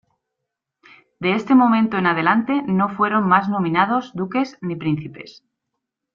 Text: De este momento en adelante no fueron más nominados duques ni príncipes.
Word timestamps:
De 1.19 1.33
este 1.35 1.53
momento 1.53 1.95
en 1.99 2.07
adelante 2.07 2.63
no 2.65 2.89
fueron 2.89 3.27
más 3.27 3.49
nominados 3.49 4.11
duques 4.15 4.57
ni 4.59 4.75
príncipes. 4.75 5.43